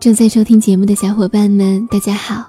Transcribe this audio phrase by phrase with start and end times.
[0.00, 2.42] 正在收听节目的小伙伴们，大家好，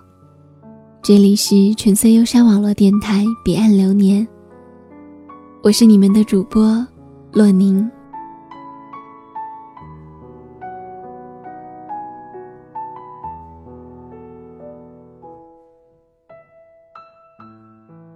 [1.04, 4.26] 这里是纯色忧伤网络电台《彼岸流年》，
[5.62, 6.88] 我是你们的主播
[7.34, 7.92] 洛宁。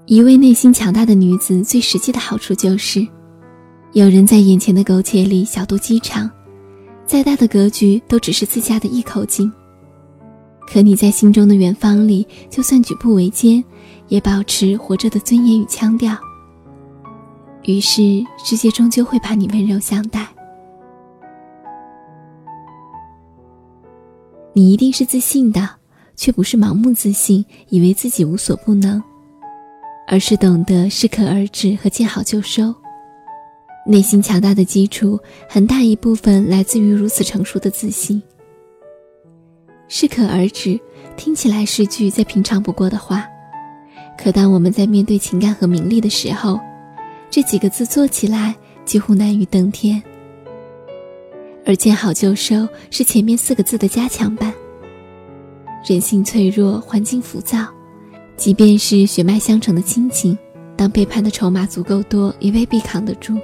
[0.06, 3.06] 一位内心强大的女子，最实际的好处就是，
[3.92, 6.32] 有人在眼前的苟且里小肚鸡肠。
[7.06, 9.52] 再大的格局都只是自家的一口井，
[10.68, 13.64] 可你在心中的远方里，就算举步维艰，
[14.08, 16.18] 也保持活着的尊严与腔调。
[17.64, 20.28] 于是，世界终究会把你温柔相待。
[24.54, 25.70] 你一定是自信的，
[26.16, 29.02] 却不是盲目自信，以为自己无所不能，
[30.08, 32.74] 而是懂得适可而止和见好就收。
[33.88, 38.22] 内心强大的基础，很大一部分来自于如此成熟的自信。
[39.88, 40.80] 适可而止，
[41.16, 43.24] 听起来是句再平常不过的话，
[44.18, 46.60] 可当我们在面对情感和名利的时候，
[47.30, 48.56] 这几个字做起来
[48.86, 50.02] 几乎难于登天。
[51.64, 54.52] 而见好就收是前面四个字的加强版。
[55.88, 57.68] 人性脆弱，环境浮躁，
[58.36, 60.36] 即便是血脉相承的亲情，
[60.76, 63.38] 当背叛的筹码足够多，也未必扛得住。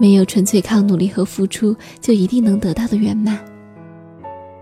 [0.00, 3.38] 没有纯粹靠努力和付出就一定能得到的圆满。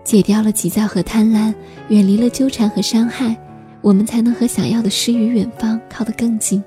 [0.03, 1.53] 戒掉了急躁和贪婪，
[1.87, 3.37] 远离了纠缠和伤害，
[3.81, 6.61] 我们才能和想要的诗与远方靠得更近。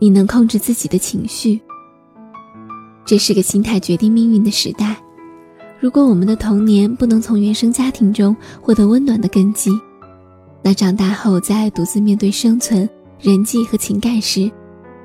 [0.00, 1.60] 你能控制自己的情绪，
[3.04, 4.96] 这是个心态决定命运的时代。
[5.82, 9.68] 如果我们的童年不能从原生家庭中获得温暖的根基，
[10.62, 12.88] 那长大后在独自面对生存、
[13.20, 14.48] 人际和情感时，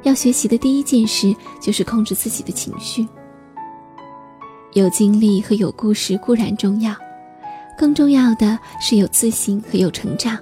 [0.03, 3.07] 要学习的第一件事就是控制自己的情绪。
[4.73, 6.93] 有经历和有故事固然重要，
[7.75, 10.37] 更重要的是有自信和有成长。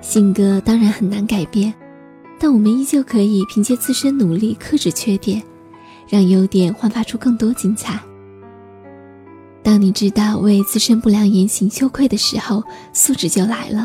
[0.00, 1.74] 性格当然很难改变，
[2.38, 5.42] 但我们依旧可以凭借自身努力克制缺点，
[6.08, 7.98] 让优点焕发出更多精彩。
[9.66, 12.62] 当你知道为自身不良言行羞愧的时候，
[12.92, 13.84] 素质就来了；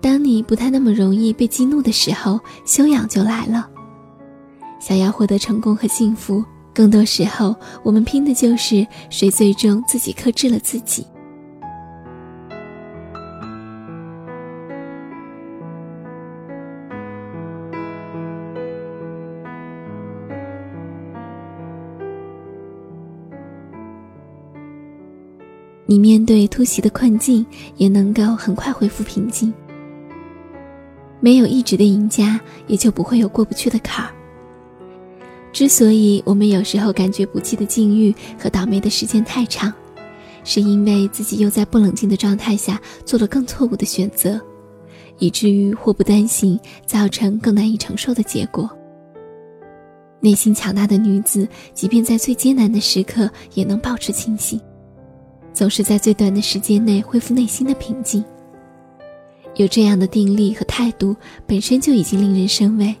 [0.00, 3.70] 当你不太那么容易被激怒的时候，修养就来了。
[4.80, 6.44] 想要获得成功和幸福，
[6.74, 11.06] 更多时候我们拼的就是谁最终自己克制了自己。
[25.86, 29.52] 你面对突袭的困境，也能够很快恢复平静。
[31.20, 34.12] 没有意志的赢家，也就不会有过不去的坎儿。
[35.52, 39.72] 之所以我们有时候感觉不济的境遇和倒霉的时间太长，
[40.44, 44.40] 是因为自己又在不冷静的状态下做了更错误的选择，
[45.18, 48.68] 以至于祸不单行，造成更难以承受的结果。
[50.20, 54.60] 内心强大的女子，即便在最艰难的时刻，也能保持清醒。
[55.56, 58.22] 总是在最短的时间内恢复内心的平静。
[59.54, 62.94] 有这样的定力和态度，本身就已经令人生畏。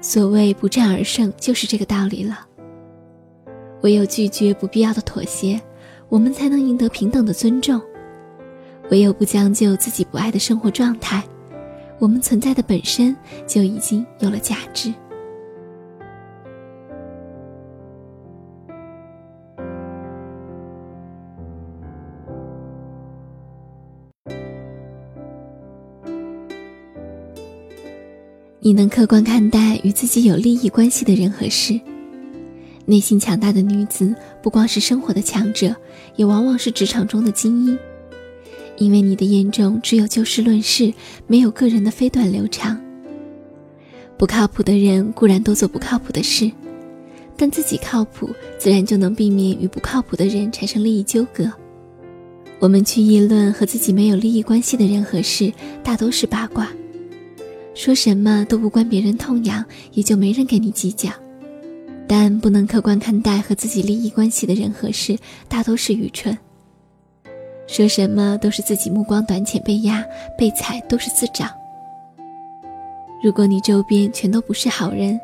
[0.00, 2.46] 所谓不战而胜，就是这个道理了。
[3.82, 5.60] 唯有拒绝不必要的妥协，
[6.08, 7.78] 我们才能赢得平等的尊重；
[8.90, 11.22] 唯有不将就自己不爱的生活状态，
[11.98, 13.14] 我们存在的本身
[13.46, 14.90] 就已经有了价值。
[28.64, 31.80] 你能客观看待与自己有利益关系的人和事。
[32.86, 35.74] 内心强大的女子，不光是生活的强者，
[36.14, 37.76] 也往往是职场中的精英。
[38.76, 40.94] 因为你的眼中只有就事论事，
[41.26, 42.80] 没有个人的飞短流长。
[44.16, 46.48] 不靠谱的人固然都做不靠谱的事，
[47.36, 51.50] 但自己靠谱，自然就能避免与不靠谱的人产生利益纠葛。
[52.60, 55.52] 我们去议论和自己没有利益关系的人和事，
[55.82, 56.70] 大都是八卦。
[57.74, 61.10] 说什么都不关别人痛痒，也就没人跟你计较。
[62.06, 65.16] 但不能客观看待和自己利益关系的人和事，
[65.48, 66.36] 大都是愚蠢。
[67.66, 70.04] 说什么都是自己目光短浅，被压
[70.36, 71.46] 被踩都是自找。
[73.22, 75.18] 如果你周边全都不是好人，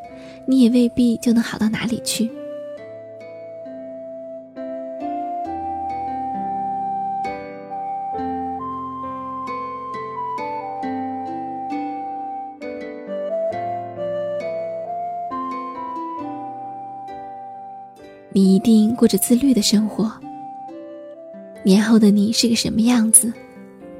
[0.47, 2.31] 你也未必就能好到哪里去。
[18.39, 20.09] 你一定过着自律的生活。
[21.61, 23.33] 年后的你是个什么样子？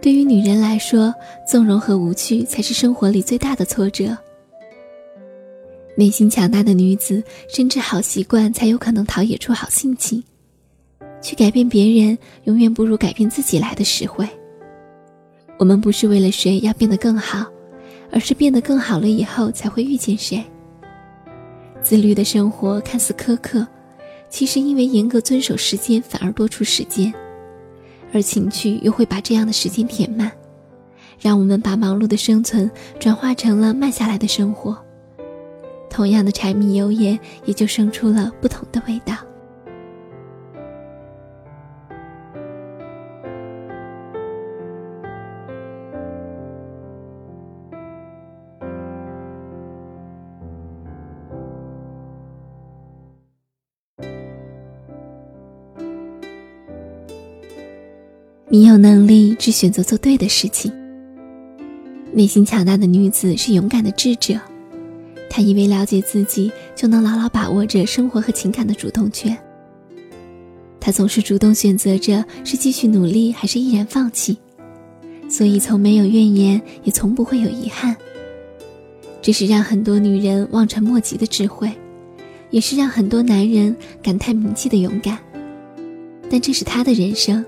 [0.02, 1.14] 对于女人来说，
[1.46, 4.18] 纵容和无趣才是生活里最大的挫折。
[5.98, 10.24] 内心强大的女子，深知好习惯才有可能陶冶出好性情。
[11.22, 14.26] 去改变别人，永远不如改变自己来的实惠。
[15.58, 17.46] 我们不是为了谁要变得更好，
[18.10, 20.42] 而是变得更好了以后才会遇见谁。
[21.84, 23.68] 自律的生活看似苛刻，
[24.30, 27.14] 其实因为严格遵守时间，反而多出时间。
[28.14, 30.31] 而情趣又会把这样的时间填满，
[31.20, 34.78] 让我们把忙碌的生存转化成了慢下来的生活。
[35.90, 39.16] 同样的柴米油盐，也就生出了不同的味道。
[58.51, 60.74] 你有能力只选择做对的事情。
[62.12, 64.40] 内心强大的女子是勇敢的智者，
[65.30, 69.38] 她以为了解自己就能牢牢把握着生活和情感的主动权。
[70.80, 74.36] 她总是主动选择着是继续努力还是毅然放弃，
[75.30, 77.95] 所以从没有怨言，也从不会有遗憾。
[79.22, 81.72] 这是让很多女人望尘莫及的智慧，
[82.50, 85.19] 也是让很多男人感叹铭记的勇敢。
[86.31, 87.45] 但这是她的人生。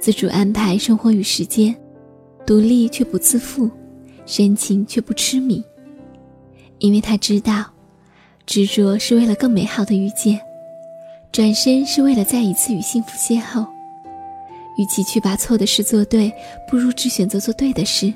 [0.00, 1.74] 自主安排生活与时间，
[2.46, 3.70] 独立却不自负，
[4.26, 5.62] 深情却不痴迷。
[6.78, 7.64] 因为他知道，
[8.46, 10.40] 执着是为了更美好的遇见，
[11.32, 13.66] 转身是为了再一次与幸福邂逅。
[14.78, 16.32] 与其去把错的事做对，
[16.70, 18.14] 不如只选择做对的事。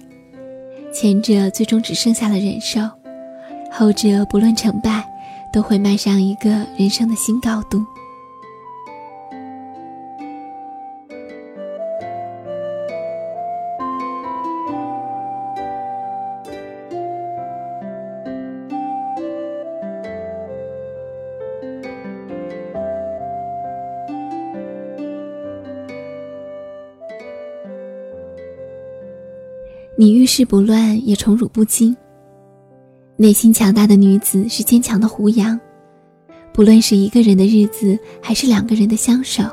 [0.95, 2.81] 前者最终只剩下了忍受，
[3.73, 5.05] 后者不论成败，
[5.53, 7.85] 都会迈上一个人生的新高度。
[30.03, 31.97] 你遇事不乱，也宠辱不惊。
[33.15, 35.57] 内心强大的女子是坚强的胡杨，
[36.53, 39.45] 不论是一个人的日子，还是两个人的相守，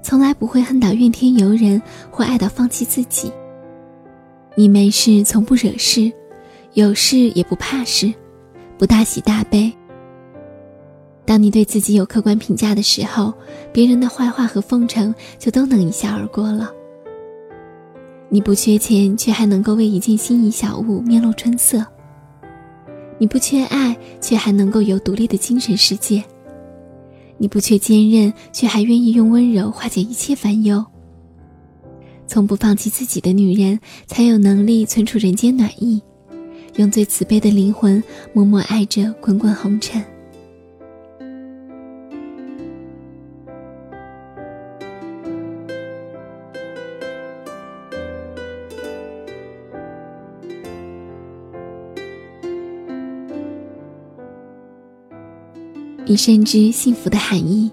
[0.00, 3.32] 从来不会恨到怨天尤人，或爱到放弃自己。
[4.54, 6.08] 你没事从不惹事，
[6.74, 8.14] 有事也不怕事，
[8.78, 9.72] 不大喜大悲。
[11.24, 13.34] 当你对自己有客观评价的时候，
[13.72, 16.70] 别人的坏话和奉承就都能一笑而过了。
[18.34, 21.78] 你不缺钱，却还能够为一件心仪小物面露春色；
[23.16, 26.20] 你不缺爱，却还能够有独立的精神世界；
[27.38, 30.84] 你不缺坚韧，却还愿意用温柔化解一切烦忧。
[32.26, 33.78] 从不放弃自己的女人，
[34.08, 36.02] 才有能力存储人间暖意，
[36.74, 38.02] 用最慈悲的灵魂
[38.32, 40.04] 默默爱着滚滚红尘。
[56.06, 57.70] 你深知幸福的含义，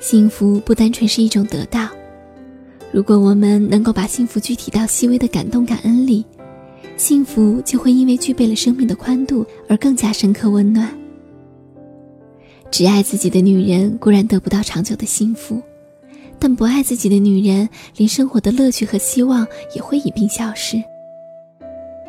[0.00, 1.88] 幸福不单纯是一种得到。
[2.90, 6.26] 如果我们能够把幸福具体到细微的感动、感恩里，
[6.96, 10.92] 幸福就会因为具备了生命的宽度而更加深刻温暖。
[12.68, 15.62] 只爱自己的女人固然得不到长久的幸福，
[16.40, 20.82] 但不爱自己的女人，连生活的乐趣和希望也会一并消失。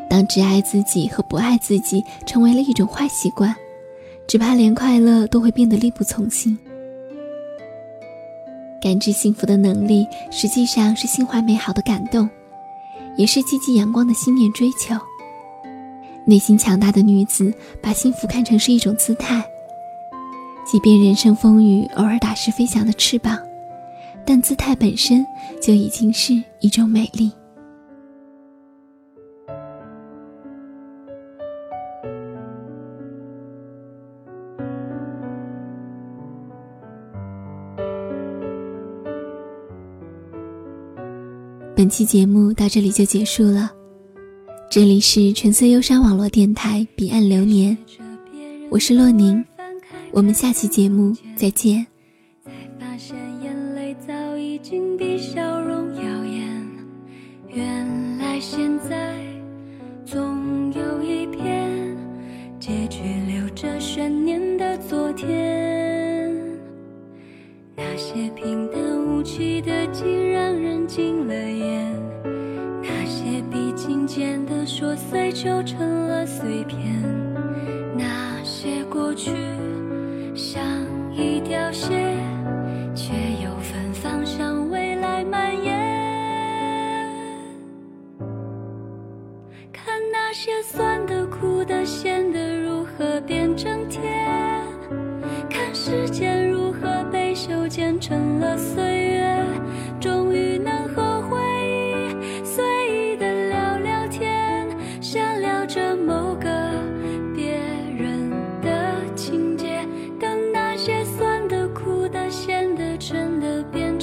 [0.10, 3.56] 当只爱自己和不爱自己成为了一种坏习惯。
[4.28, 6.58] 只怕连快乐都会变得力不从心。
[8.82, 12.30] 感知幸福的能力，实际上是心怀美好的感动，
[13.16, 14.96] 也是积极阳光的信念追求。
[16.26, 19.44] 内心强大的女子，把幸福看成是一种姿态。
[20.70, 23.40] 即便人生风雨偶尔打湿飞翔的翅膀，
[24.26, 25.26] 但姿态本身
[25.62, 27.32] 就已经是一种美丽。
[41.78, 43.70] 本期节目到这里就结束了，
[44.68, 47.78] 这里是纯色忧伤网络电台彼岸流年，
[48.72, 49.46] 我是洛宁，
[50.12, 51.86] 我们下期节目再见。
[52.44, 56.68] 才发现眼泪早已经比笑容耀眼，
[57.48, 59.16] 原来现在
[60.04, 61.96] 总有一片
[62.60, 66.36] 结局留着悬念的昨天。
[67.76, 70.37] 那些平淡无奇的，竟让
[70.88, 71.92] 人惊了眼；
[72.82, 76.80] 那些必经间的琐碎，就成了碎片。
[77.98, 79.32] 那些过去
[80.34, 80.64] 像
[81.14, 82.16] 一条线，
[82.96, 83.14] 却
[83.44, 85.76] 又芬芳向未来蔓延。
[89.74, 94.02] 看那些酸的、苦的、咸的，如何变成甜；
[95.50, 99.07] 看时间如何被修剪成了岁月，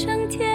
[0.05, 0.54] 上天。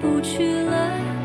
[0.00, 1.15] 不去了。